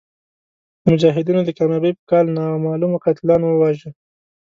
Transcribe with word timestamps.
د 0.81 0.83
مجاهدینو 0.91 1.41
د 1.45 1.49
کامیابۍ 1.57 1.91
په 1.95 2.03
کال 2.11 2.25
نامعلومو 2.37 3.01
قاتلانو 3.03 3.45
وواژه. 3.49 3.89